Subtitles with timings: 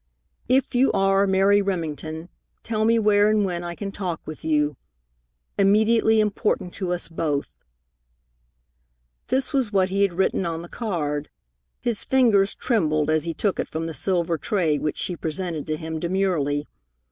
[0.49, 2.29] If you are "Mary Remington,"
[2.63, 4.75] tell me where and when I can talk with you.
[5.59, 7.51] Immediately important to us both!
[9.27, 11.29] This was what he had written on the card.
[11.81, 15.77] His fingers trembled as he took it from the silver tray which she presented to
[15.77, 16.67] him demurely.